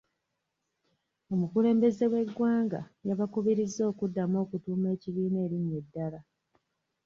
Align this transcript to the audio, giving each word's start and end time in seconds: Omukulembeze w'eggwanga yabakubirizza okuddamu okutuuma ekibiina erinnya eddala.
Omukulembeze 1.33 2.05
w'eggwanga 2.11 2.81
yabakubirizza 3.07 3.81
okuddamu 3.91 4.35
okutuuma 4.43 4.87
ekibiina 4.95 5.37
erinnya 5.45 5.75
eddala. 5.81 6.19